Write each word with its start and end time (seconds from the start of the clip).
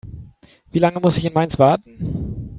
Wie 0.71 0.79
lange 0.79 0.99
muss 0.99 1.17
ich 1.17 1.25
in 1.25 1.33
Mainz 1.33 1.59
warten? 1.59 2.39